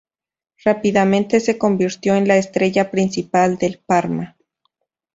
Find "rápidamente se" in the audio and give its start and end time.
0.65-1.59